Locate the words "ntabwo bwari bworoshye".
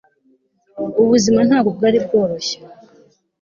1.47-2.57